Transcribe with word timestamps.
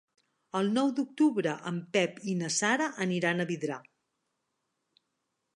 El 0.59 0.71
nou 0.77 0.87
d'octubre 0.99 1.53
en 1.73 1.77
Pep 1.97 2.17
i 2.33 2.37
na 2.41 2.51
Sara 2.57 2.89
aniran 3.07 3.45
a 3.45 3.49
Vidrà. 3.55 3.81